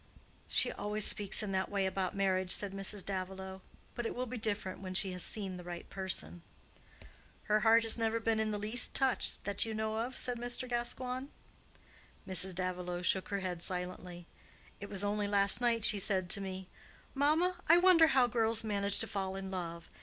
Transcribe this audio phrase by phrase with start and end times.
[0.47, 3.05] "She always speaks in that way about marriage," said Mrs.
[3.05, 3.61] Davilow;
[3.93, 6.41] "but it will be different when she has seen the right person."
[7.43, 10.67] "Her heart has never been in the least touched, that you know of?" said Mr.
[10.67, 11.27] Gascoigne.
[12.27, 12.55] Mrs.
[12.55, 14.25] Davilow shook her head silently.
[14.79, 16.67] "It was only last night she said to me,
[17.13, 19.87] 'Mamma, I wonder how girls manage to fall in love.